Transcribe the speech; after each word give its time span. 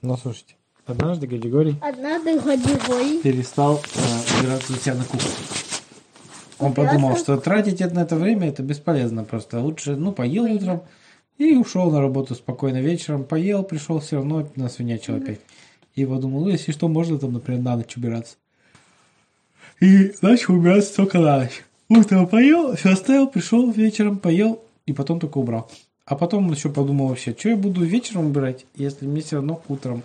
Ну, 0.00 0.16
слушайте, 0.16 0.54
однажды 0.86 1.26
Григорий 1.26 1.76
Однажды 1.80 2.38
Григорий 2.38 3.20
перестал 3.20 3.82
э, 3.96 4.38
убираться 4.40 4.72
у 4.72 4.76
себя 4.76 4.94
на 4.94 5.04
кухне. 5.04 5.30
Он 6.58 6.70
Убираться? 6.70 6.94
подумал, 6.94 7.16
что 7.16 7.36
тратить 7.36 7.80
это 7.80 7.94
на 7.94 8.00
это 8.00 8.16
время 8.16 8.48
это 8.48 8.62
бесполезно 8.62 9.24
просто. 9.24 9.60
Лучше, 9.60 9.96
ну, 9.96 10.12
поел 10.12 10.44
утром 10.44 10.82
и 11.36 11.54
ушел 11.54 11.90
на 11.90 12.00
работу 12.00 12.34
спокойно 12.34 12.80
вечером. 12.80 13.24
Поел, 13.24 13.64
пришел, 13.64 14.00
все 14.00 14.16
равно 14.16 14.48
насвинячил 14.56 15.16
опять. 15.16 15.40
И 15.94 16.06
подумал, 16.06 16.44
ну, 16.44 16.50
если 16.50 16.70
что, 16.70 16.86
можно 16.88 17.18
там, 17.18 17.32
например, 17.32 17.62
на 17.62 17.76
ночь 17.76 17.96
убираться. 17.96 18.36
И 19.80 20.12
начал 20.22 20.54
убираться 20.54 20.94
только 20.94 21.18
на 21.18 21.40
ночь. 21.40 21.64
Утром 21.88 22.26
поел, 22.28 22.76
все 22.76 22.90
оставил, 22.90 23.28
пришел 23.28 23.70
вечером, 23.70 24.18
поел, 24.18 24.62
и 24.86 24.92
потом 24.92 25.18
только 25.18 25.38
убрал. 25.38 25.70
А 26.08 26.16
потом 26.16 26.50
еще 26.50 26.70
подумал 26.70 27.08
вообще, 27.08 27.36
что 27.38 27.50
я 27.50 27.56
буду 27.56 27.84
вечером 27.84 28.28
убирать, 28.28 28.64
если 28.74 29.04
мне 29.06 29.20
все 29.20 29.36
равно 29.36 29.62
утром 29.68 30.02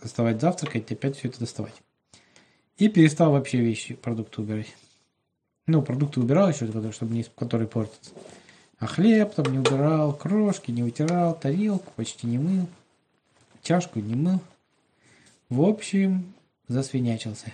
вставать 0.00 0.40
завтракать 0.40 0.88
и 0.88 0.94
опять 0.94 1.16
все 1.16 1.26
это 1.26 1.40
доставать. 1.40 1.74
И 2.76 2.88
перестал 2.88 3.32
вообще 3.32 3.58
вещи, 3.58 3.94
продукты 3.94 4.40
убирать. 4.40 4.72
Ну, 5.66 5.82
продукты 5.82 6.20
убирал 6.20 6.48
еще, 6.50 6.68
чтобы 6.92 7.12
не, 7.12 7.24
которые 7.24 7.66
портятся. 7.66 8.12
А 8.78 8.86
хлеб 8.86 9.34
там 9.34 9.46
не 9.50 9.58
убирал, 9.58 10.12
крошки 10.12 10.70
не 10.70 10.84
вытирал, 10.84 11.36
тарелку 11.36 11.92
почти 11.96 12.28
не 12.28 12.38
мыл, 12.38 12.68
чашку 13.64 13.98
не 13.98 14.14
мыл. 14.14 14.40
В 15.48 15.62
общем, 15.62 16.32
засвинячился. 16.68 17.52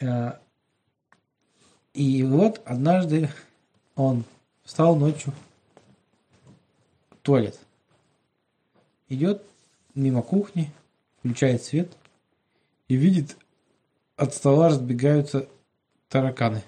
Э, 0.00 0.32
И 1.94 2.22
вот 2.24 2.60
однажды 2.66 3.30
он 3.96 4.24
встал 4.64 4.96
ночью 4.96 5.32
туалет. 7.24 7.58
Идет 9.08 9.42
мимо 9.94 10.22
кухни, 10.22 10.70
включает 11.18 11.64
свет 11.64 11.90
и 12.86 12.94
видит, 12.94 13.36
от 14.16 14.34
стола 14.34 14.68
разбегаются 14.68 15.48
тараканы. 16.08 16.62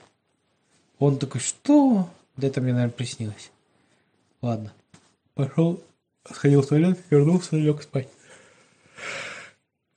Он 0.98 1.18
такой, 1.18 1.40
что? 1.40 2.08
Да 2.36 2.48
это 2.48 2.60
мне, 2.60 2.72
наверное, 2.72 2.92
приснилось. 2.92 3.50
Ладно. 4.42 4.72
Пошел, 5.34 5.82
сходил 6.28 6.62
в 6.62 6.66
туалет, 6.66 6.98
вернулся, 7.10 7.56
лег 7.56 7.82
спать. 7.82 8.08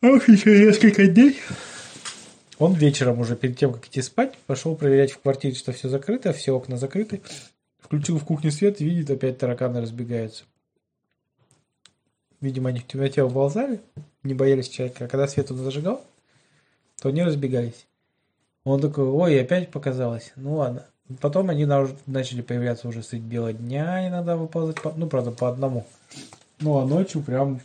Ох, 0.02 0.28
еще 0.28 0.66
несколько 0.66 1.08
дней. 1.08 1.40
Он 2.58 2.74
вечером 2.74 3.20
уже, 3.20 3.38
перед 3.38 3.58
тем, 3.58 3.74
как 3.74 3.88
идти 3.88 4.02
спать, 4.02 4.38
пошел 4.46 4.76
проверять 4.76 5.14
в 5.14 5.20
квартире, 5.20 5.56
что 5.56 5.72
все 5.72 5.88
закрыто, 5.88 6.34
все 6.34 6.52
окна 6.52 6.76
закрыты. 6.78 7.22
Включил 7.80 8.18
в 8.18 8.26
кухне 8.26 8.52
свет 8.52 8.82
и 8.82 8.86
видит, 8.86 9.10
опять 9.10 9.38
тараканы 9.38 9.80
разбегаются. 9.80 10.44
Видимо, 12.42 12.70
они 12.70 12.80
в 12.80 12.88
темноте 12.88 13.24
уползали, 13.24 13.82
не 14.24 14.34
боялись 14.34 14.70
человека. 14.70 15.06
А 15.06 15.08
когда 15.08 15.28
свет 15.28 15.52
он 15.52 15.58
зажигал, 15.58 16.02
то 17.02 17.10
они 17.10 17.24
разбегались. 17.24 17.86
Он 18.64 18.80
такой, 18.80 19.06
ой, 19.06 19.42
опять 19.42 19.72
показалось. 19.72 20.32
Ну 20.36 20.56
ладно. 20.56 20.86
Потом 21.22 21.50
они 21.50 21.66
на- 21.66 21.90
начали 22.06 22.42
появляться 22.42 22.88
уже 22.88 23.02
средь 23.02 23.24
бела 23.24 23.52
дня, 23.52 24.08
иногда 24.08 24.36
выползать, 24.38 24.82
по- 24.82 24.94
ну, 24.96 25.08
правда, 25.08 25.32
по 25.32 25.50
одному. 25.50 25.86
Ну, 26.60 26.78
а 26.78 26.86
ночью 26.86 27.22
прям 27.24 27.62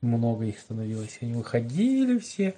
много 0.00 0.44
их 0.44 0.58
становилось. 0.60 1.18
Они 1.20 1.34
выходили 1.34 2.18
все 2.18 2.54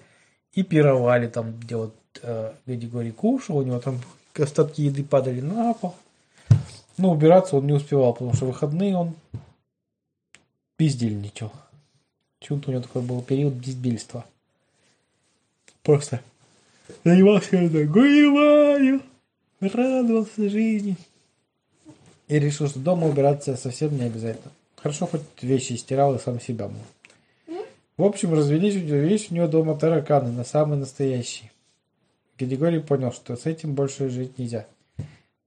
и 0.53 0.62
пировали 0.62 1.27
там, 1.28 1.58
где 1.58 1.77
вот 1.77 1.95
э, 2.23 2.53
Григорий 2.67 3.12
кушал, 3.12 3.58
у 3.58 3.62
него 3.62 3.78
там 3.78 4.01
остатки 4.39 4.83
еды 4.83 5.05
падали 5.05 5.41
на 5.41 5.73
пол. 5.75 5.95
Ну, 6.98 7.11
убираться 7.11 7.56
он 7.56 7.67
не 7.67 7.73
успевал, 7.73 8.12
потому 8.12 8.34
что 8.34 8.47
выходные 8.47 8.97
он 8.97 9.14
бездельничал. 10.78 11.52
Почему-то 12.38 12.70
у 12.70 12.72
него 12.72 12.82
такой 12.82 13.02
был 13.02 13.22
период 13.22 13.55
бездельства. 13.55 14.24
Просто 15.83 16.20
занимался 17.05 17.56
гореванию, 17.56 19.02
радовался 19.61 20.48
жизни. 20.48 20.96
И 22.28 22.39
решил, 22.39 22.68
что 22.68 22.80
дома 22.80 23.06
убираться 23.06 23.56
совсем 23.56 23.96
не 23.96 24.05
обязательно. 24.05 24.51
Хорошо, 24.77 25.06
хоть 25.06 25.23
вещи 25.42 25.74
стирал 25.74 26.14
и 26.14 26.18
сам 26.18 26.40
себя 26.40 26.68
мыл. 26.68 27.62
В 27.96 28.05
общем, 28.05 28.34
развелись, 28.34 28.74
развелись 28.74 29.30
у 29.30 29.34
него 29.34 29.46
дома 29.46 29.77
тараканы, 29.77 30.30
на 30.30 30.45
самые 30.45 30.78
настоящие. 30.78 31.51
Григорий 32.39 32.80
понял, 32.80 33.12
что 33.12 33.36
с 33.36 33.46
этим 33.46 33.74
больше 33.74 34.11
жить 34.11 34.39
нельзя. 34.39 34.67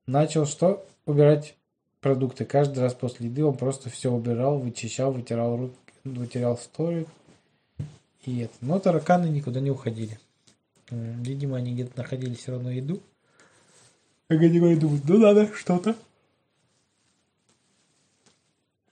Начал 0.07 0.47
что? 0.47 0.83
Убирать 1.05 1.55
продукты. 2.01 2.45
Каждый 2.45 2.79
раз 2.79 2.93
после 2.93 3.27
еды 3.27 3.43
он 3.43 3.55
просто 3.55 3.89
все 3.89 4.11
убирал, 4.11 4.59
вычищал, 4.59 5.11
вытирал 5.11 5.57
руки, 5.57 5.75
вытирал 6.03 6.57
столик. 6.57 7.07
И 8.25 8.39
это. 8.39 8.53
Но 8.61 8.79
тараканы 8.79 9.27
никуда 9.27 9.59
не 9.59 9.71
уходили. 9.71 10.19
Видимо, 10.89 11.57
они 11.57 11.73
где-то 11.73 11.97
находили 11.97 12.35
все 12.35 12.51
равно 12.51 12.71
еду. 12.71 13.01
А 14.27 14.35
Григорий 14.35 14.75
думает, 14.75 15.03
ну 15.07 15.17
надо 15.17 15.53
что-то 15.55 15.95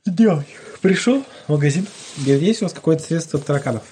сделать. 0.06 0.48
Пришел 0.82 1.24
в 1.48 1.50
магазин, 1.50 1.86
говорит, 2.18 2.42
есть 2.42 2.62
у 2.62 2.66
вас 2.66 2.74
какое-то 2.74 3.04
средство 3.04 3.40
от 3.40 3.46
тараканов? 3.46 3.84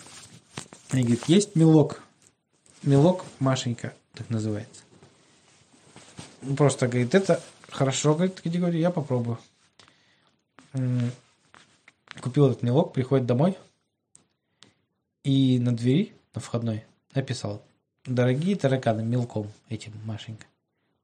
Они 0.89 1.03
говорят, 1.03 1.27
есть 1.27 1.55
мелок. 1.55 2.01
Мелок 2.83 3.25
Машенька, 3.39 3.93
так 4.13 4.29
называется. 4.29 4.81
Просто, 6.57 6.87
говорит, 6.87 7.15
это 7.15 7.41
хорошо, 7.75 8.15
говорит, 8.15 8.41
Григорий, 8.43 8.79
я 8.79 8.89
попробую. 8.89 9.37
Купил 12.21 12.47
этот 12.47 12.63
мелок, 12.63 12.93
приходит 12.93 13.25
домой 13.25 13.57
и 15.23 15.59
на 15.59 15.75
двери, 15.75 16.13
на 16.33 16.41
входной, 16.41 16.85
написал, 17.13 17.61
дорогие 18.05 18.55
тараканы, 18.55 19.03
мелком 19.03 19.51
этим, 19.69 19.91
Машенька, 20.05 20.45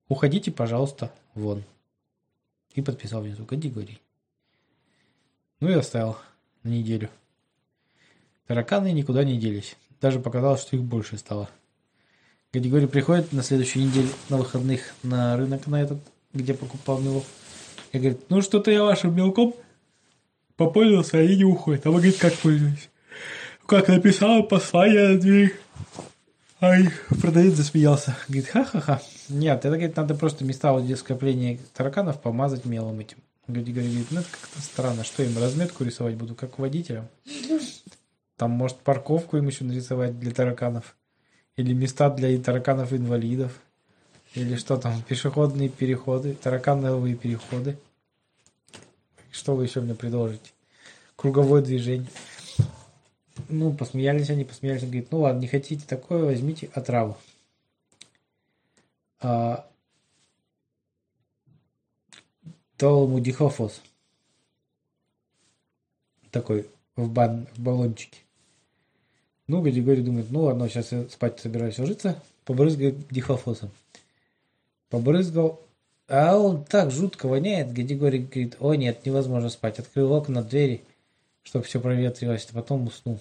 уходите, 0.08 0.52
пожалуйста, 0.52 1.12
вон. 1.36 1.64
И 2.74 2.82
подписал 2.82 3.22
внизу, 3.22 3.44
Григорий. 3.44 4.00
Ну 5.60 5.70
и 5.70 5.74
оставил 5.74 6.18
на 6.64 6.70
неделю. 6.70 7.10
Тараканы 8.48 8.92
никуда 8.94 9.24
не 9.24 9.38
делись. 9.38 9.76
Даже 10.00 10.20
показалось, 10.20 10.62
что 10.62 10.76
их 10.76 10.84
больше 10.84 11.18
стало. 11.18 11.50
Григорий 12.54 12.88
приходит 12.88 13.32
на 13.34 13.44
следующую 13.44 13.86
неделю 13.86 14.10
на 14.30 14.38
выходных 14.38 14.94
на 15.04 15.38
рынок 15.38 15.68
на 15.68 15.82
этот, 15.82 16.00
где 16.34 16.54
покупал 16.54 17.00
мелок. 17.00 17.24
И 17.92 17.98
говорит, 17.98 18.22
ну 18.30 18.42
что-то 18.42 18.72
я 18.72 18.84
вашим 18.84 19.16
мелком 19.16 19.54
попользовался, 20.56 21.18
они 21.18 21.38
не 21.38 21.44
уходят. 21.44 21.86
А 21.86 21.90
вы, 21.90 21.98
говорит, 21.98 22.18
как 22.18 22.34
пользуетесь? 22.34 22.90
Как 23.66 23.88
написал 23.88 24.44
послание 24.44 25.10
на 25.10 25.20
дверь. 25.20 25.56
А 26.60 26.78
их 26.78 27.08
продавец 27.22 27.54
засмеялся. 27.56 28.16
Говорит, 28.28 28.50
ха-ха-ха. 28.50 29.02
Нет, 29.30 29.60
это, 29.60 29.70
говорит, 29.70 29.96
надо 29.96 30.14
просто 30.16 30.46
места 30.46 30.72
вот, 30.74 30.84
где 30.84 30.96
скопления 30.96 31.60
тараканов 31.74 32.22
помазать 32.22 32.66
мелом 32.66 33.00
этим. 33.00 33.18
Григорий 33.48 33.90
говорит, 33.90 34.12
ну 34.12 34.20
это 34.20 34.30
как-то 34.30 34.62
странно. 34.62 35.04
Что 35.04 35.24
им, 35.24 35.38
разметку 35.38 35.84
рисовать 35.84 36.16
буду, 36.16 36.36
как 36.36 36.60
водителям? 36.60 37.08
Там, 38.38 38.52
может, 38.52 38.78
парковку 38.78 39.38
им 39.38 39.48
еще 39.48 39.64
нарисовать 39.64 40.20
для 40.20 40.32
тараканов. 40.32 40.96
Или 41.58 41.74
места 41.74 42.10
для 42.10 42.38
тараканов-инвалидов. 42.40 43.52
Или 44.34 44.56
что 44.56 44.78
там, 44.78 45.02
пешеходные 45.04 45.70
переходы, 45.70 46.36
таракановые 46.36 47.16
переходы. 47.16 47.78
Что 49.32 49.56
вы 49.56 49.66
еще 49.66 49.82
мне 49.82 49.94
предложите? 49.94 50.52
Круговое 51.16 51.62
движение. 51.62 52.10
Ну, 53.50 53.74
посмеялись 53.74 54.30
они, 54.30 54.46
посмеялись. 54.46 54.84
Он 54.84 54.90
говорит, 54.90 55.12
ну 55.12 55.20
ладно, 55.22 55.40
не 55.40 55.48
хотите 55.48 55.86
такое, 55.86 56.24
возьмите 56.24 56.70
отраву. 56.74 57.18
А, 59.20 59.68
дал 62.80 63.06
ему 63.06 63.20
дихлофос. 63.20 63.82
Такой 66.32 66.70
в, 66.96 67.10
бан, 67.10 67.48
в 67.54 67.60
баллончике. 67.60 68.20
Ну, 69.48 69.62
Григорий 69.62 70.02
думает, 70.02 70.32
ну 70.32 70.44
ладно, 70.44 70.70
сейчас 70.70 70.94
я 70.94 71.08
спать 71.10 71.40
собираюсь 71.40 71.78
ложиться, 71.78 72.22
побрызгает 72.46 73.08
дихлофосом. 73.10 73.70
Побрызгал, 74.92 75.62
а 76.10 76.38
он 76.38 76.66
так 76.66 76.92
жутко 76.92 77.28
воняет. 77.28 77.72
Григорий 77.72 78.20
говорит, 78.20 78.58
о 78.60 78.76
нет, 78.76 79.06
невозможно 79.06 79.50
спать. 79.50 79.80
Открыл 79.80 80.14
окна, 80.14 80.44
двери, 80.44 80.84
чтобы 81.44 81.64
все 81.64 81.80
проветрилось, 81.80 82.46
а 82.52 82.54
потом 82.54 82.88
уснул. 82.88 83.20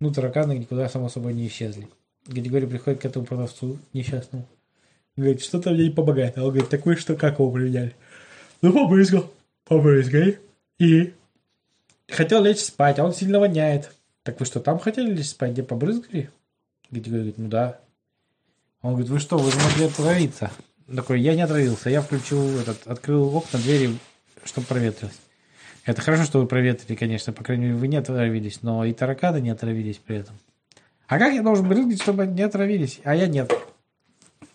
Ну, 0.00 0.10
тараканы 0.10 0.58
никуда, 0.58 0.88
само 0.88 1.10
собой, 1.10 1.34
не 1.34 1.46
исчезли. 1.46 1.88
Григорий 2.26 2.66
приходит 2.66 3.02
к 3.02 3.04
этому 3.04 3.26
продавцу 3.26 3.78
несчастному. 3.92 4.46
Говорит, 5.14 5.42
что-то 5.42 5.70
мне 5.70 5.84
не 5.84 5.90
помогает. 5.90 6.38
А 6.38 6.42
он 6.42 6.52
говорит, 6.52 6.70
так 6.70 6.98
что, 6.98 7.14
как 7.16 7.38
его 7.38 7.50
применяли? 7.50 7.94
Ну, 8.62 8.72
побрызгал. 8.72 9.30
Побрызгай. 9.66 10.38
И? 10.78 11.12
Хотел 12.08 12.42
лечь 12.42 12.60
спать, 12.60 12.98
а 12.98 13.04
он 13.04 13.12
сильно 13.12 13.38
воняет. 13.40 13.92
Так 14.22 14.40
вы 14.40 14.46
что, 14.46 14.60
там 14.60 14.78
хотели 14.78 15.12
лечь 15.12 15.28
спать, 15.28 15.52
где 15.52 15.62
побрызгали? 15.62 16.30
Григорий 16.90 17.12
говорит, 17.12 17.38
ну 17.38 17.48
да. 17.48 17.80
Он 18.84 18.90
говорит, 18.90 19.08
вы 19.08 19.18
что, 19.18 19.38
вы 19.38 19.50
же 19.50 19.56
могли 19.60 19.86
отравиться. 19.86 20.50
Он 20.90 20.96
такой, 20.96 21.18
я 21.22 21.34
не 21.34 21.40
отравился, 21.40 21.88
я 21.88 22.02
включил 22.02 22.46
этот, 22.58 22.86
открыл 22.86 23.34
окна, 23.34 23.58
двери, 23.58 23.96
чтобы 24.44 24.66
проветрилось. 24.66 25.18
Это 25.86 26.02
хорошо, 26.02 26.24
что 26.24 26.38
вы 26.38 26.46
проветрили, 26.46 26.94
конечно, 26.94 27.32
по 27.32 27.42
крайней 27.42 27.64
мере, 27.64 27.76
вы 27.76 27.88
не 27.88 27.96
отравились, 27.96 28.58
но 28.60 28.84
и 28.84 28.92
тараканы 28.92 29.40
не 29.40 29.48
отравились 29.48 29.96
при 29.96 30.18
этом. 30.18 30.36
А 31.08 31.18
как 31.18 31.32
я 31.32 31.42
должен 31.42 31.66
брызгать, 31.66 32.02
чтобы 32.02 32.24
они 32.24 32.34
не 32.34 32.42
отравились? 32.42 33.00
А 33.04 33.14
я 33.14 33.26
нет. 33.26 33.52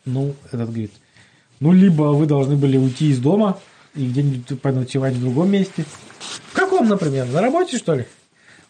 Ну, 0.06 0.36
этот 0.52 0.70
говорит, 0.70 0.94
ну, 1.60 1.72
либо 1.72 2.04
вы 2.14 2.28
должны 2.28 2.56
были 2.56 2.78
уйти 2.78 3.10
из 3.10 3.18
дома 3.18 3.60
и 3.96 4.08
где-нибудь 4.08 4.62
поночевать 4.62 5.16
в 5.16 5.22
другом 5.22 5.50
месте. 5.50 5.86
В 6.20 6.54
каком, 6.54 6.88
например? 6.88 7.26
На 7.26 7.42
работе, 7.42 7.80
что 7.80 7.96
ли? 7.96 8.06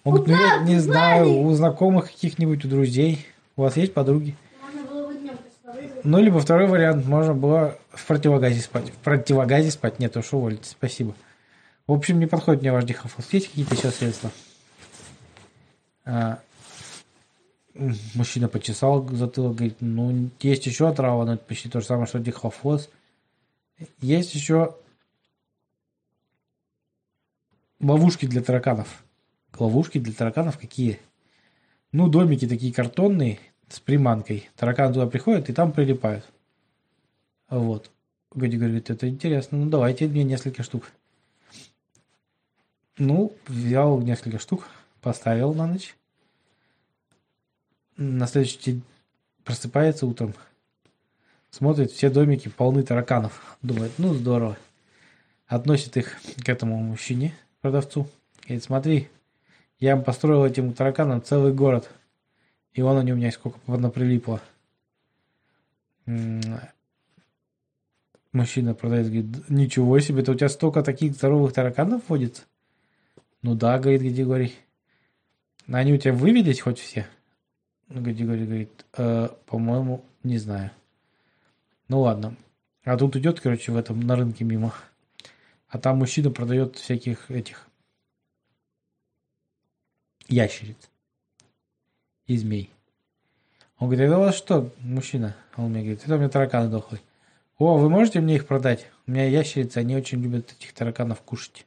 Он 0.06 0.16
говорит, 0.16 0.38
ну, 0.38 0.42
я 0.42 0.60
не 0.64 0.80
знаю, 0.80 1.38
у 1.38 1.54
знакомых 1.54 2.06
каких-нибудь, 2.06 2.64
у 2.64 2.70
друзей. 2.70 3.26
У 3.58 3.64
вас 3.64 3.76
есть 3.76 3.94
подруги? 3.94 4.38
Можно 4.62 4.90
было 4.90 5.08
бы 5.08 5.18
днем 5.18 5.38
Ну, 6.04 6.20
либо 6.20 6.40
второй 6.40 6.68
вариант, 6.68 7.06
можно 7.06 7.34
было 7.34 7.78
в 7.92 8.06
противогазе 8.06 8.62
спать. 8.62 8.90
В 8.90 8.98
противогазе 8.98 9.72
спать? 9.72 10.00
Нет, 10.00 10.16
уж 10.18 10.34
уволите, 10.34 10.70
спасибо. 10.70 11.16
В 11.88 11.94
общем, 11.94 12.20
не 12.20 12.28
подходит 12.28 12.62
мне 12.62 12.72
ваш 12.72 12.86
дихофос. 12.86 13.32
Есть 13.32 13.50
какие-то 13.50 13.76
еще 13.76 13.90
средства? 13.92 14.32
А, 16.06 16.40
мужчина 18.14 18.48
почесал 18.48 19.08
затылок, 19.10 19.56
говорит, 19.56 19.78
ну, 19.80 20.30
есть 20.40 20.66
еще 20.66 20.94
трава, 20.94 21.26
но 21.26 21.34
это 21.34 21.44
почти 21.44 21.70
то 21.70 21.82
же 21.82 21.88
самое, 21.88 22.08
что 22.08 22.20
дихофос. 22.20 22.90
Есть 24.02 24.36
еще 24.36 24.76
ловушки 27.80 28.26
для 28.26 28.42
тараканов. 28.42 29.04
Ловушки 29.58 29.98
для 29.98 30.14
тараканов 30.14 30.58
какие? 30.58 31.00
Ну, 31.92 32.08
домики 32.08 32.48
такие 32.48 32.72
картонные 32.72 33.40
с 33.70 33.80
приманкой. 33.80 34.50
Тараканы 34.56 34.94
туда 34.94 35.08
приходят 35.08 35.50
и 35.50 35.54
там 35.54 35.72
прилипают. 35.72 36.26
Вот. 37.50 37.92
Годи 38.32 38.58
говорит, 38.58 38.90
это 38.90 39.08
интересно. 39.08 39.58
Ну, 39.58 39.70
давайте 39.70 40.08
мне 40.08 40.24
несколько 40.24 40.64
штук. 40.64 40.92
Ну, 42.98 43.34
взял 43.48 44.00
несколько 44.02 44.40
штук, 44.40 44.68
поставил 45.02 45.54
на 45.54 45.68
ночь. 45.68 45.96
На 47.96 48.28
следующий 48.28 48.60
день 48.60 48.84
просыпается 49.44 50.06
утром. 50.06 50.34
Смотрит, 51.50 51.92
все 51.92 52.10
домики 52.10 52.50
полны 52.50 52.84
тараканов. 52.84 53.58
Думает, 53.62 53.92
ну, 53.98 54.14
здорово. 54.14 54.58
Относит 55.48 55.98
их 55.98 56.18
к 56.44 56.50
этому 56.50 56.78
мужчине, 56.78 57.34
продавцу. 57.62 58.08
Говорит, 58.44 58.64
смотри, 58.64 59.10
я 59.80 59.98
построил 59.98 60.46
этим 60.46 60.74
тараканам 60.74 61.24
целый 61.24 61.54
город. 61.54 61.90
И 62.74 62.82
вон 62.82 62.98
они 62.98 63.14
у 63.14 63.16
меня 63.16 63.32
сколько 63.32 63.60
прилипло. 63.90 64.42
Мужчина 68.32 68.76
продает, 68.76 69.08
говорит, 69.08 69.50
ничего 69.50 70.00
себе, 70.00 70.22
это 70.22 70.32
у 70.32 70.36
тебя 70.36 70.50
столько 70.50 70.84
таких 70.84 71.14
здоровых 71.14 71.52
тараканов 71.54 72.08
водится? 72.10 72.44
Ну 73.42 73.56
да, 73.56 73.80
говорит 73.80 74.02
Григорий. 74.02 74.54
Они 75.68 75.94
у 75.94 75.98
тебя 75.98 76.14
вывелись 76.14 76.62
хоть 76.62 76.80
все? 76.80 77.08
Григорий 77.90 78.46
говорит, 78.46 78.86
э, 78.98 79.30
по-моему, 79.48 80.06
не 80.24 80.38
знаю. 80.38 80.72
Ну 81.88 82.02
ладно. 82.02 82.36
А 82.84 82.98
тут 82.98 83.16
идет, 83.16 83.40
короче, 83.40 83.72
в 83.72 83.78
этом, 83.78 84.00
на 84.00 84.16
рынке 84.16 84.44
мимо. 84.44 84.74
А 85.68 85.80
там 85.80 85.98
мужчина 85.98 86.30
продает 86.30 86.76
всяких 86.76 87.32
этих 87.32 87.68
ящериц 90.28 90.90
и 92.30 92.38
змей. 92.38 92.70
Он 93.80 93.88
говорит, 93.88 94.06
это 94.06 94.18
у 94.18 94.22
вас 94.22 94.36
что, 94.36 94.72
мужчина? 94.82 95.36
Он 95.58 95.72
мне 95.72 95.82
говорит, 95.82 96.04
это 96.04 96.16
у 96.16 96.18
меня 96.20 96.30
тараканы 96.30 96.70
дохлые. 96.70 97.02
О, 97.58 97.78
вы 97.78 97.90
можете 97.90 98.22
мне 98.22 98.36
их 98.36 98.46
продать? 98.46 98.86
У 99.08 99.12
меня 99.12 99.26
ящерицы, 99.26 99.80
они 99.80 99.96
очень 99.96 100.22
любят 100.22 100.54
этих 100.58 100.74
тараканов 100.74 101.22
кушать. 101.22 101.66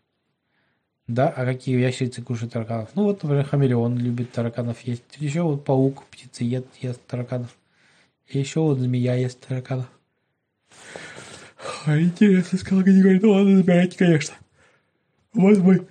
Да, 1.09 1.29
а 1.29 1.44
какие 1.44 1.81
ящерицы 1.81 2.23
кушают 2.23 2.53
тараканов? 2.53 2.91
Ну 2.94 3.03
вот, 3.05 3.25
например, 3.25 3.44
хамелеон 3.44 3.99
любит 3.99 4.31
тараканов 4.31 4.81
есть. 4.82 5.03
Еще 5.19 5.43
вот 5.43 5.64
паук, 5.64 6.05
птица 6.05 6.44
ест, 6.44 6.69
ест 6.81 7.05
тараканов. 7.06 7.56
И 8.29 8.38
еще 8.38 8.61
вот 8.61 8.79
змея 8.79 9.17
ест 9.17 9.44
тараканов. 9.47 9.88
А 11.87 12.00
интересно, 12.00 12.56
сказал 12.56 12.85
говорит, 12.85 13.23
ну 13.23 13.32
ладно, 13.32 13.56
забирайте, 13.56 13.99
конечно. 13.99 14.37
Вот 15.35 15.59
мой 15.59 15.88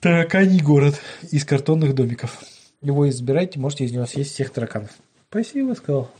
тараканий 0.00 0.60
город 0.60 1.00
из 1.30 1.44
картонных 1.44 1.94
домиков. 1.94 2.42
Его 2.80 3.08
избирайте, 3.08 3.58
можете 3.58 3.84
из 3.84 3.92
него 3.92 4.06
съесть 4.06 4.32
всех 4.32 4.50
тараканов. 4.50 4.90
Спасибо, 5.30 5.74
сказал. 5.74 6.10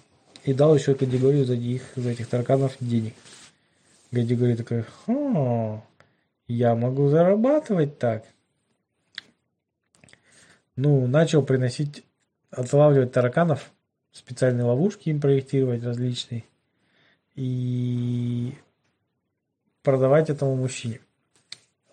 И 0.44 0.52
дал 0.52 0.74
еще 0.74 0.94
категорию 0.94 1.44
за, 1.44 1.56
них, 1.56 1.82
за 1.94 2.10
этих 2.10 2.28
тараканов 2.28 2.76
денег. 2.80 3.14
Гади 4.10 4.34
говорит 4.34 4.58
такой, 4.58 4.84
о, 5.06 5.82
я 6.48 6.74
могу 6.74 7.08
зарабатывать 7.08 7.98
так. 7.98 8.24
Ну, 10.74 11.06
начал 11.06 11.42
приносить, 11.42 12.04
отлавливать 12.50 13.12
тараканов, 13.12 13.70
специальные 14.12 14.64
ловушки 14.64 15.10
им 15.10 15.20
проектировать 15.20 15.84
различные 15.84 16.44
и 17.34 18.54
продавать 19.82 20.30
этому 20.30 20.56
мужчине. 20.56 21.00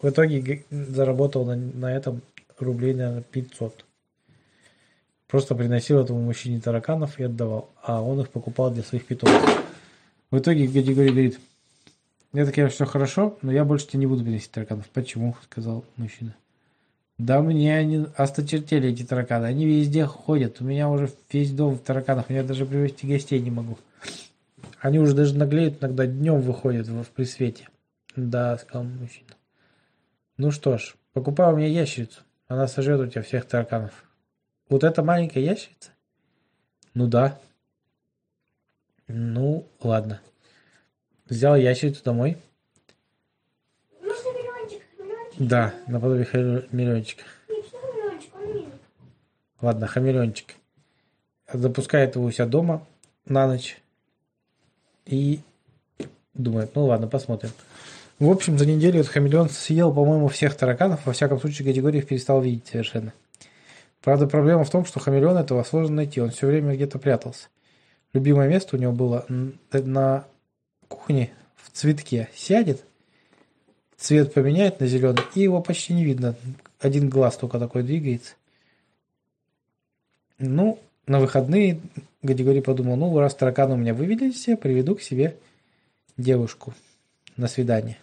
В 0.01 0.09
итоге 0.09 0.65
заработал 0.69 1.45
на, 1.45 1.55
на 1.55 1.95
этом 1.95 2.21
рублей, 2.57 2.93
наверное, 2.93 3.23
500. 3.23 3.84
Просто 5.35 5.53
приносил 5.53 5.99
этому 5.99 6.21
мужчине 6.21 6.61
тараканов 6.61 7.19
и 7.19 7.23
отдавал, 7.23 7.69
а 7.83 8.01
он 8.01 8.21
их 8.21 8.29
покупал 8.29 8.71
для 8.71 8.83
своих 8.83 9.05
питомцев. 9.05 9.65
В 10.31 10.39
итоге 10.39 10.65
Гадигорий 10.65 11.09
говорит, 11.09 11.39
это, 12.31 12.53
конечно, 12.53 12.73
все 12.73 12.85
хорошо, 12.85 13.37
но 13.41 13.51
я 13.51 13.65
больше 13.65 13.85
тебе 13.85 13.99
не 13.99 14.05
буду 14.05 14.23
приносить 14.23 14.51
тараканов. 14.51 14.87
Почему? 14.91 15.35
Сказал 15.43 15.83
мужчина. 15.97 16.33
Да 17.17 17.41
мне 17.41 17.77
они 17.77 18.05
осточертели, 18.15 18.91
эти 18.91 19.03
тараканы. 19.03 19.47
Они 19.47 19.65
везде 19.65 20.05
ходят. 20.05 20.61
У 20.61 20.63
меня 20.63 20.89
уже 20.89 21.11
весь 21.29 21.51
дом 21.51 21.75
в 21.75 21.81
тараканах. 21.81 22.29
Я 22.29 22.41
даже 22.45 22.65
привезти 22.65 23.05
гостей 23.05 23.41
не 23.41 23.51
могу. 23.51 23.77
Они 24.79 24.99
уже 24.99 25.13
даже 25.13 25.35
наглеют, 25.35 25.79
иногда 25.81 26.05
днем 26.05 26.39
выходят 26.39 26.87
в, 26.87 27.03
в 27.03 27.09
присвете. 27.09 27.67
Да, 28.15 28.57
сказал 28.57 28.85
мужчина. 28.85 29.31
Ну 30.37 30.51
что 30.51 30.77
ж, 30.77 30.95
покупай 31.11 31.51
у 31.51 31.57
меня 31.57 31.67
ящерицу. 31.67 32.21
Она 32.47 32.69
сожрет 32.69 33.01
у 33.01 33.07
тебя 33.07 33.21
всех 33.21 33.43
тараканов. 33.43 34.05
Вот 34.69 34.83
эта 34.83 35.03
маленькая 35.03 35.41
ящерица? 35.41 35.91
Ну 36.93 37.07
да. 37.07 37.39
Ну, 39.07 39.67
ладно. 39.81 40.21
Взял 41.27 41.55
ящерицу 41.55 42.03
домой. 42.03 42.37
Можно 44.01 44.29
миллиончик? 44.29 44.81
Миллиончик? 44.97 45.35
Да, 45.37 45.73
наподобие 45.87 46.25
хамелеончика. 46.25 47.23
Ладно, 49.61 49.87
хамелеончик. 49.87 50.55
Запускает 51.51 52.15
его 52.15 52.25
у 52.25 52.31
себя 52.31 52.47
дома 52.47 52.85
на 53.25 53.47
ночь. 53.47 53.79
И 55.05 55.41
думает, 56.33 56.71
ну 56.75 56.85
ладно, 56.85 57.07
посмотрим. 57.07 57.51
В 58.17 58.29
общем, 58.29 58.57
за 58.57 58.65
неделю 58.65 59.01
этот 59.01 59.11
хамелеон 59.11 59.49
съел, 59.49 59.93
по-моему, 59.93 60.27
всех 60.27 60.55
тараканов. 60.55 61.05
Во 61.05 61.13
всяком 61.13 61.39
случае, 61.39 61.67
категории 61.67 61.99
их 61.99 62.07
перестал 62.07 62.41
видеть 62.41 62.67
совершенно. 62.67 63.13
Правда, 64.05 64.27
проблема 64.27 64.63
в 64.63 64.69
том, 64.69 64.85
что 64.85 64.99
хамелеон 64.99 65.35
этого 65.35 65.63
сложно 65.63 65.95
найти. 65.95 66.21
Он 66.21 66.29
все 66.29 66.45
время 66.45 66.75
где-то 66.75 66.99
прятался. 66.99 67.47
Любимое 68.13 68.47
место 68.47 68.75
у 68.75 68.79
него 68.79 68.91
было 68.91 69.25
на 69.71 70.27
кухне 70.87 71.31
в 71.55 71.71
цветке. 71.71 72.29
Сядет, 72.35 72.85
цвет 73.97 74.31
поменяет 74.31 74.79
на 74.79 74.85
зеленый, 74.85 75.23
и 75.33 75.41
его 75.41 75.59
почти 75.59 75.95
не 75.95 76.05
видно. 76.05 76.35
Один 76.79 77.09
глаз 77.09 77.35
только 77.37 77.57
такой 77.57 77.81
двигается. 77.81 78.35
Ну, 80.37 80.77
на 81.07 81.19
выходные 81.19 81.81
Гадигорий 82.21 82.61
подумал, 82.61 82.97
ну, 82.97 83.17
раз 83.17 83.33
тараканы 83.33 83.73
у 83.73 83.77
меня 83.77 83.95
вывели 83.95 84.29
все, 84.29 84.55
приведу 84.55 84.93
к 84.93 85.01
себе 85.01 85.35
девушку 86.15 86.75
на 87.37 87.47
свидание. 87.47 87.97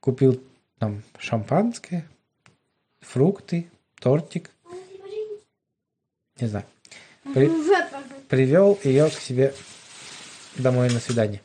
Купил 0.00 0.42
там 0.78 1.04
шампанское, 1.18 2.04
фрукты, 3.00 3.70
тортик. 3.98 4.50
Не 6.40 6.48
знаю. 6.48 6.64
При- 7.34 7.50
привел 8.28 8.78
ее 8.84 9.08
к 9.10 9.14
себе 9.14 9.54
домой 10.56 10.90
на 10.90 11.00
свидание. 11.00 11.40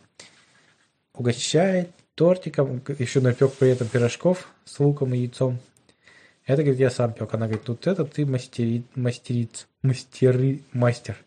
Угощает 1.14 1.90
тортиком, 2.16 2.82
еще 3.00 3.22
напек 3.22 3.54
при 3.54 3.70
этом 3.70 3.88
пирожков 3.88 4.48
с 4.66 4.80
луком 4.80 5.14
и 5.14 5.20
яйцом. 5.20 5.60
Это, 6.46 6.62
говорит, 6.62 6.80
я 6.80 6.90
сам 6.90 7.14
пек. 7.14 7.34
Она 7.34 7.48
говорит, 7.48 7.66
тут 7.66 7.88
это 7.88 8.06
ты 8.06 8.26
мастери, 8.26 8.84
мастериц, 8.96 9.68
мастери, 9.82 10.62
мастер. 10.74 11.18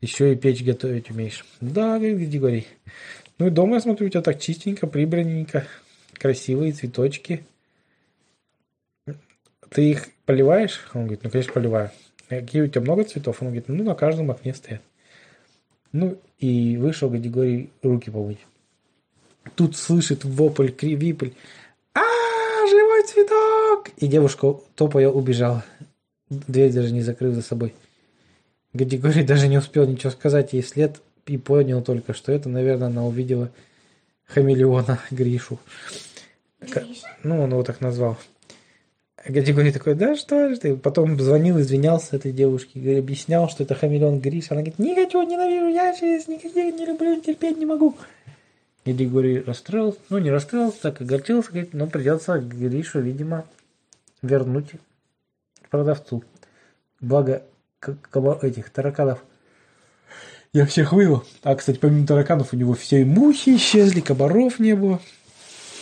Еще 0.00 0.32
и 0.32 0.36
печь 0.36 0.62
готовить 0.62 1.10
умеешь. 1.10 1.44
Да, 1.60 1.98
говорит 1.98 2.28
Григорий. 2.28 2.66
Ну 3.38 3.48
и 3.48 3.50
дома, 3.50 3.76
я 3.76 3.80
смотрю, 3.80 4.06
у 4.06 4.10
тебя 4.10 4.22
так 4.22 4.40
чистенько, 4.40 4.86
прибранненько, 4.86 5.66
красивые 6.14 6.72
цветочки. 6.72 7.44
Ты 9.70 9.90
их 9.90 10.08
поливаешь? 10.26 10.80
Он 10.92 11.02
говорит, 11.02 11.24
ну, 11.24 11.30
конечно, 11.30 11.52
поливаю. 11.52 11.90
Какие 12.40 12.62
у 12.62 12.66
тебя 12.66 12.80
много 12.80 13.04
цветов? 13.04 13.42
Он 13.42 13.48
говорит, 13.48 13.68
ну, 13.68 13.84
на 13.84 13.94
каждом 13.94 14.30
окне 14.30 14.54
стоят. 14.54 14.80
Ну, 15.92 16.18
и 16.38 16.78
вышел 16.78 17.10
Гадигорий 17.10 17.70
руки 17.82 18.10
помыть. 18.10 18.38
Тут 19.54 19.76
слышит 19.76 20.24
вопль, 20.24 20.70
кривипль. 20.70 21.30
А, 21.94 22.00
живой 22.70 23.02
цветок! 23.06 23.90
И 23.98 24.06
девушка, 24.06 24.54
топая, 24.74 25.08
убежала. 25.08 25.62
Дверь 26.30 26.72
даже 26.72 26.92
не 26.92 27.02
закрыв 27.02 27.34
за 27.34 27.42
собой. 27.42 27.74
Гадигорий 28.72 29.24
даже 29.24 29.48
не 29.48 29.58
успел 29.58 29.86
ничего 29.86 30.10
сказать 30.10 30.54
ей 30.54 30.62
вслед 30.62 31.02
и 31.26 31.36
понял 31.36 31.82
только, 31.82 32.14
что 32.14 32.32
это, 32.32 32.48
наверное, 32.48 32.88
она 32.88 33.04
увидела 33.04 33.50
хамелеона 34.24 35.00
Гришу. 35.10 35.58
Гриша? 36.60 37.08
Ну, 37.22 37.42
он 37.42 37.50
его 37.50 37.62
так 37.62 37.82
назвал. 37.82 38.16
Гадигорий 39.26 39.72
такой, 39.72 39.94
да 39.94 40.16
что 40.16 40.54
ж 40.54 40.58
ты? 40.58 40.76
Потом 40.76 41.18
звонил, 41.20 41.60
извинялся 41.60 42.16
этой 42.16 42.32
девушке, 42.32 42.98
объяснял, 42.98 43.48
что 43.48 43.62
это 43.62 43.74
хамелеон 43.74 44.20
Гриша. 44.20 44.54
Она 44.54 44.62
говорит, 44.62 44.78
не 44.78 44.94
хочу, 44.94 45.22
ненавижу 45.22 45.68
ящериц, 45.68 46.26
никаких 46.26 46.54
не 46.74 46.86
люблю, 46.86 47.20
терпеть 47.20 47.56
не 47.56 47.66
могу. 47.66 47.94
Гадигорий 48.84 49.40
расстроился, 49.40 50.00
ну 50.10 50.18
не 50.18 50.30
расстроился, 50.30 50.82
так 50.82 51.00
огорчился, 51.00 51.50
говорит, 51.50 51.72
ну 51.72 51.86
придется 51.86 52.38
Гришу, 52.38 53.00
видимо, 53.00 53.44
вернуть 54.22 54.72
продавцу. 55.70 56.24
Благо, 57.00 57.42
этих 58.42 58.70
тараканов 58.70 59.22
я 60.52 60.66
всех 60.66 60.92
вывел. 60.92 61.24
А, 61.44 61.54
кстати, 61.54 61.78
помимо 61.78 62.06
тараканов 62.06 62.52
у 62.52 62.56
него 62.56 62.74
все 62.74 63.02
и 63.02 63.04
мухи 63.04 63.56
исчезли, 63.56 64.00
комаров 64.00 64.58
не 64.58 64.74
было. 64.74 65.00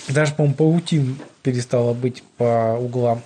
Даже, 0.09 0.35
по-моему, 0.35 0.57
паутин 0.57 1.19
перестала 1.43 1.95
быть 1.95 2.23
по 2.37 2.77
углам 2.79 3.23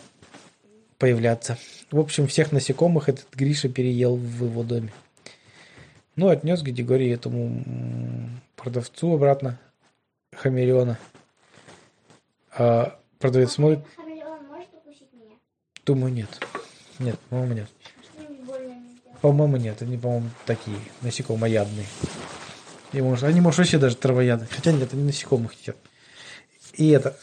появляться. 0.98 1.58
В 1.90 1.98
общем, 1.98 2.26
всех 2.26 2.52
насекомых 2.52 3.08
этот 3.08 3.26
Гриша 3.34 3.68
переел 3.68 4.16
в 4.16 4.44
его 4.44 4.62
доме. 4.62 4.92
Ну, 6.16 6.28
отнес 6.28 6.62
Гадигорий 6.62 7.12
этому 7.12 7.64
продавцу 8.56 9.14
обратно 9.14 9.58
хамелеона. 10.36 10.98
А 12.56 12.98
продавец 13.18 13.52
смотрит, 13.52 13.80
Хамелеон 13.96 14.46
может 14.46 14.68
укусить 14.74 15.12
меня? 15.12 15.36
думаю, 15.84 16.12
нет. 16.12 16.28
Нет, 17.00 17.18
по-моему, 17.28 17.54
нет. 17.54 17.68
По-моему, 19.20 19.56
нет. 19.56 19.82
Они, 19.82 19.96
по-моему, 19.96 20.30
такие 20.46 20.76
насекомоядные. 21.02 21.86
И 22.92 23.00
может, 23.00 23.24
они, 23.24 23.40
может, 23.40 23.58
вообще 23.58 23.78
даже 23.78 23.96
травоядные. 23.96 24.48
Хотя 24.48 24.70
нет, 24.70 24.92
они 24.92 25.02
насекомых 25.02 25.52
едят. 25.54 25.76
И 26.76 26.90
это, 26.90 27.16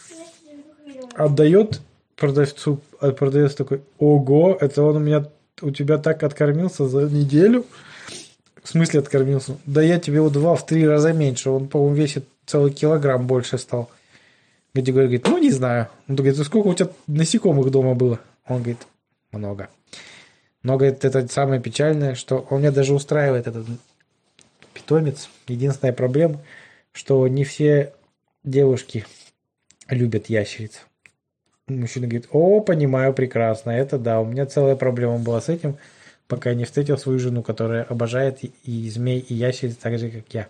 отдает 1.16 1.82
продавцу, 2.16 2.80
а 3.00 3.12
продавец 3.12 3.56
такой, 3.56 3.82
ого, 3.98 4.58
это 4.60 4.84
он 4.84 4.98
у 4.98 5.00
меня, 5.00 5.28
у 5.62 5.72
тебя 5.72 5.98
так 5.98 6.24
откормился 6.24 6.88
за 6.88 7.10
неделю? 7.10 7.66
В 8.64 8.70
смысле 8.70 9.00
откормился? 9.00 9.58
Да 9.66 9.82
я 9.82 10.00
тебе 10.00 10.18
его 10.18 10.30
два 10.30 10.56
в 10.56 10.66
три 10.66 10.88
раза 10.88 11.14
меньше, 11.14 11.50
он, 11.50 11.68
по-моему, 11.68 11.96
весит 11.96 12.26
целый 12.46 12.72
килограмм 12.72 13.28
больше 13.28 13.58
стал. 13.58 13.90
Гадигорий 14.74 15.08
говорит, 15.08 15.28
ну, 15.28 15.38
не 15.38 15.52
знаю. 15.52 15.90
Он 16.08 16.16
говорит, 16.16 16.38
«Ну, 16.38 16.44
сколько 16.46 16.68
у 16.68 16.74
тебя 16.74 16.90
насекомых 17.08 17.70
дома 17.72 17.94
было? 17.94 18.20
Он 18.48 18.58
говорит, 18.58 18.88
много. 19.32 19.70
Но, 20.64 20.78
говорит, 20.78 21.04
это 21.04 21.28
самое 21.28 21.60
печальное, 21.60 22.16
что 22.16 22.46
он 22.50 22.60
меня 22.60 22.72
даже 22.72 22.94
устраивает 22.94 23.48
этот 23.48 23.66
питомец. 24.74 25.30
Единственная 25.48 25.94
проблема, 25.94 26.40
что 26.94 27.28
не 27.28 27.44
все 27.44 27.94
девушки 28.44 29.06
любят 29.92 30.30
ящериц. 30.30 30.82
Мужчина 31.68 32.08
говорит, 32.08 32.28
о, 32.32 32.62
понимаю 32.62 33.14
прекрасно, 33.14 33.72
это 33.72 33.98
да, 33.98 34.20
у 34.20 34.26
меня 34.26 34.46
целая 34.46 34.76
проблема 34.76 35.20
была 35.20 35.40
с 35.42 35.50
этим, 35.50 35.78
пока 36.28 36.50
я 36.50 36.56
не 36.56 36.66
встретил 36.66 36.98
свою 36.98 37.20
жену, 37.20 37.44
которая 37.44 37.84
обожает 37.84 38.40
и, 38.44 38.90
змей, 38.90 39.20
и 39.20 39.34
ящериц 39.34 39.76
так 39.76 39.98
же, 40.00 40.10
как 40.10 40.34
я. 40.34 40.50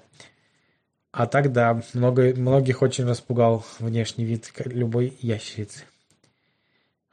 А 1.12 1.28
так 1.28 1.52
да, 1.52 1.82
много, 1.94 2.34
многих 2.36 2.82
очень 2.82 3.06
распугал 3.06 3.66
внешний 3.80 4.24
вид 4.24 4.52
любой 4.66 5.18
ящерицы. 5.20 5.84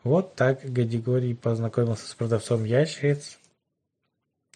Вот 0.04 0.36
так 0.36 0.60
Гадигорий 0.62 1.34
познакомился 1.34 2.06
с 2.08 2.14
продавцом 2.14 2.64
ящериц. 2.64 3.38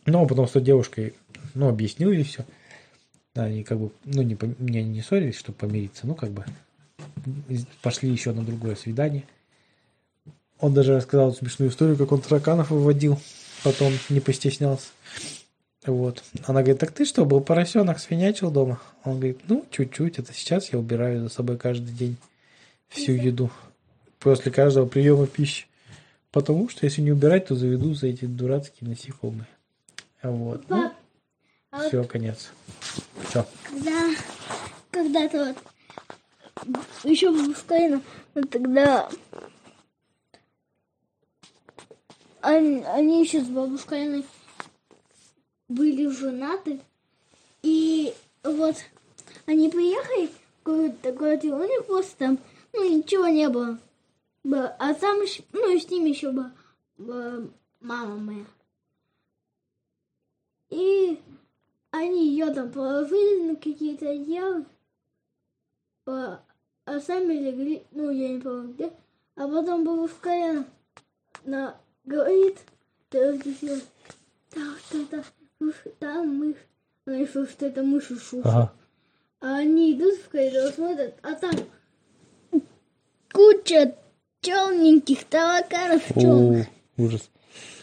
Ну, 0.07 0.23
а 0.23 0.29
потом 0.29 0.47
с 0.47 0.52
той 0.52 0.62
девушкой, 0.62 1.14
ну, 1.55 1.69
объяснил 1.69 2.12
ей 2.12 2.23
все. 2.23 2.45
Они 3.35 3.64
как 3.64 3.79
бы, 3.79 3.91
ну, 4.05 4.23
не, 4.23 4.38
не, 4.59 4.85
не 4.85 5.02
ссорились, 5.02 5.38
чтобы 5.38 5.59
помириться, 5.59 6.07
ну, 6.07 6.14
как 6.14 6.31
бы 6.31 6.45
пошли 7.83 8.11
еще 8.11 8.33
на 8.33 8.43
другое 8.43 8.75
свидание. 8.76 9.25
Он 10.59 10.75
даже 10.75 10.97
рассказал 10.97 11.35
смешную 11.35 11.71
историю, 11.71 11.97
как 11.97 12.12
он 12.12 12.21
тараканов 12.21 12.71
выводил, 12.71 13.19
потом 13.64 13.93
не 14.09 14.21
постеснялся. 14.21 14.88
Вот. 15.85 16.23
Она 16.45 16.61
говорит, 16.61 16.79
так 16.79 16.93
ты 16.93 17.05
что, 17.05 17.25
был 17.25 17.41
поросенок, 17.41 17.99
свинячил 17.99 18.50
дома? 18.50 18.81
Он 19.05 19.17
говорит, 19.17 19.41
ну, 19.49 19.67
чуть-чуть, 19.71 20.19
это 20.19 20.33
сейчас 20.33 20.73
я 20.73 20.79
убираю 20.79 21.23
за 21.23 21.29
собой 21.29 21.59
каждый 21.59 21.93
день 21.93 22.17
всю 22.88 23.12
еду. 23.12 23.50
После 24.21 24.52
каждого 24.52 24.87
приема 24.87 25.26
пищи. 25.26 25.67
Потому 26.31 26.69
что 26.69 26.87
если 26.87 27.02
не 27.02 27.12
убирать, 27.12 27.47
то 27.47 27.57
заведу 27.57 27.95
за 27.95 28.07
эти 28.07 28.25
дурацкие 28.25 28.88
насекомые. 28.88 29.49
Вот. 30.23 30.62
Ну, 30.69 30.83
Пап, 30.83 30.93
а 31.73 31.79
вот 31.79 31.88
все, 31.88 32.05
конец. 32.05 32.52
Все. 33.29 33.45
когда 33.69 34.14
когда-то 34.93 35.47
вот 35.47 35.72
еще 37.04 37.31
вот 38.35 38.50
тогда 38.50 39.11
они, 42.40 42.83
они 42.85 43.23
еще 43.23 43.40
с 43.40 43.49
бабушкой 43.49 44.25
были 45.69 46.09
женаты. 46.09 46.81
И 47.62 48.12
вот 48.42 48.76
они 49.47 49.69
приехали 49.69 50.26
в 50.26 50.62
какой-то 50.64 51.12
город, 51.12 51.45
и 51.45 51.52
у 51.52 51.62
них 51.62 51.87
просто 51.87 52.16
там 52.16 52.38
ну 52.73 52.99
ничего 52.99 53.28
не 53.28 53.49
было, 53.49 53.78
а 54.78 54.95
там 54.95 55.21
ещё- 55.23 55.45
ну 55.52 55.75
и 55.75 55.78
с 55.78 55.88
ними 55.88 56.11
еще 56.11 56.33
была, 56.33 56.52
мама 57.81 58.16
моя. 58.16 58.45
И 60.71 61.21
они 61.90 62.28
ее 62.28 62.52
там 62.52 62.73
положили 62.73 63.50
на 63.50 63.57
какие-то 63.57 64.09
одеяла, 64.11 64.64
а, 66.85 67.01
сами 67.01 67.35
легли, 67.35 67.83
ну, 67.93 68.11
я 68.11 68.29
не 68.29 68.41
помню 68.41 68.75
где, 68.75 68.93
а 69.37 69.49
потом 69.49 69.85
бабушка 69.85 70.65
на, 71.45 71.77
говорит, 72.05 72.59
так, 73.09 73.37
так, 75.11 75.25
слушай, 75.59 75.95
там 75.99 76.29
мышь. 76.37 76.57
Она 77.05 77.19
решила, 77.19 77.47
что 77.47 77.67
это 77.67 77.83
мышь 77.83 78.11
и 78.11 78.17
шуша. 78.17 78.49
Ага. 78.49 78.73
А 79.41 79.57
они 79.57 79.93
идут 79.93 80.15
в 80.21 80.29
коридор, 80.29 80.73
смотрят, 80.73 81.15
а 81.23 81.35
там 81.35 81.53
куча 83.33 83.97
черненьких 84.41 85.25
тараканов 85.25 86.03
черных. 86.15 86.67
О, 86.97 87.03
ужас. 87.03 87.31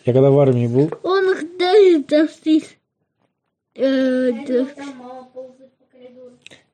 Я 0.06 0.14
когда 0.14 0.32
в 0.32 0.40
армии 0.40 0.68
был, 0.68 0.90
Он 1.04 1.32
их 1.32 1.58
даже 1.58 2.04
там 2.04 2.30
стоит. 2.30 2.78
Э, 3.76 4.32
да. 4.48 4.68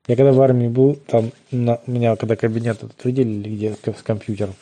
Я 0.06 0.14
когда 0.14 0.32
в 0.32 0.40
армии 0.40 0.68
был, 0.68 0.94
там 0.94 1.32
на, 1.50 1.80
у 1.86 1.90
меня 1.90 2.14
когда 2.16 2.36
кабинет 2.36 2.76
этот 2.76 3.02
выделили, 3.04 3.48
где 3.48 3.74
с, 3.74 4.02
компьютером, 4.02 4.54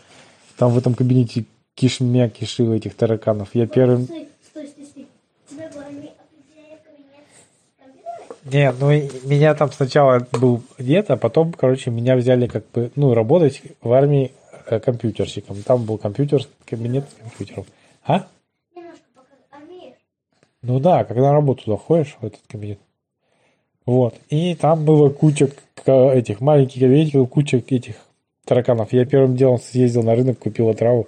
там 0.56 0.72
в 0.72 0.78
этом 0.78 0.94
кабинете 0.94 1.44
кишмя 1.74 2.30
кишило 2.30 2.74
этих 2.74 2.94
тараканов. 2.94 3.50
Я 3.52 3.66
первым... 3.66 4.04
Стой, 4.04 4.28
стой, 4.48 4.68
стой, 4.68 4.86
стой. 4.86 5.06
Тебя 5.50 5.70
в 5.70 5.78
армии? 5.78 6.12
Нет, 8.44 8.76
ну 8.78 8.90
меня 9.28 9.54
там 9.54 9.70
сначала 9.72 10.26
был 10.32 10.62
дед, 10.78 11.10
а 11.10 11.16
потом, 11.16 11.52
короче, 11.52 11.90
меня 11.90 12.16
взяли 12.16 12.46
как 12.46 12.64
бы, 12.70 12.90
ну, 12.94 13.14
работать 13.14 13.62
в 13.82 13.92
армии 13.92 14.32
э, 14.66 14.80
компьютерщиком. 14.80 15.62
Там 15.62 15.84
был 15.84 15.98
компьютер, 15.98 16.42
кабинет 16.66 17.04
с 17.10 17.20
компьютером. 17.22 17.66
А? 18.06 18.26
Ну 20.62 20.80
да, 20.80 21.04
когда 21.04 21.24
на 21.24 21.32
работу 21.32 21.62
заходишь 21.66 22.16
в 22.20 22.26
этот 22.26 22.40
кабинет. 22.48 22.78
Вот. 23.86 24.14
И 24.28 24.54
там 24.54 24.84
было 24.84 25.10
куча 25.10 25.50
этих 25.86 26.40
маленьких 26.40 26.80
кабинетиков, 26.80 27.28
куча 27.28 27.58
этих 27.58 27.96
тараканов. 28.44 28.92
Я 28.92 29.04
первым 29.04 29.36
делом 29.36 29.58
съездил 29.58 30.02
на 30.02 30.14
рынок, 30.14 30.38
купил 30.38 30.68
отраву. 30.68 31.06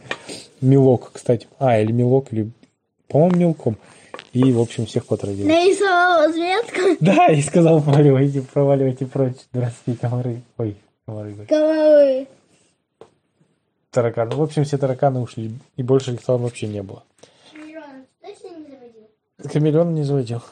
Мелок, 0.60 1.10
кстати. 1.12 1.46
А, 1.58 1.78
или 1.80 1.92
мелок, 1.92 2.32
или, 2.32 2.50
по-моему, 3.08 3.36
мелком. 3.36 3.76
И, 4.32 4.52
в 4.52 4.60
общем, 4.60 4.84
всех 4.86 5.06
потравил. 5.06 5.46
Нарисовала 5.46 6.30
зверка. 6.30 6.96
Да, 7.00 7.26
и 7.28 7.40
сказал, 7.40 7.82
проваливайте, 7.82 8.42
проваливайте 8.42 9.06
прочь, 9.06 9.36
дурацкие 9.52 9.96
комары. 9.96 10.42
Ой, 10.58 10.76
комары. 11.06 11.34
Комары. 11.48 12.26
тараканы. 13.90 14.36
В 14.36 14.42
общем, 14.42 14.64
все 14.64 14.76
тараканы 14.76 15.20
ушли, 15.20 15.52
и 15.76 15.82
больше 15.82 16.12
их 16.12 16.22
там 16.22 16.42
вообще 16.42 16.66
не 16.66 16.82
было. 16.82 17.02
Хамелеон 17.52 18.04
точно 18.20 18.48
не 18.58 18.66
заводил? 18.68 19.50
Хамелеон 19.52 19.94
не 19.94 20.02
заводил. 20.02 20.42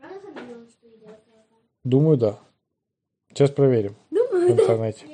Правда 0.00 0.18
хамелеон, 0.34 0.68
что 0.68 0.86
едят 0.86 1.18
тараканы? 1.24 1.66
Думаю, 1.84 2.16
да. 2.16 2.38
Сейчас 3.30 3.50
проверим 3.50 3.96
Думаю, 4.10 4.48
в 4.48 4.50
интернете. 4.52 5.06